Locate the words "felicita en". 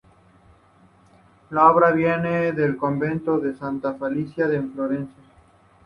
3.93-4.73